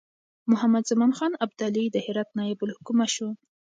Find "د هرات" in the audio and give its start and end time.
1.91-2.29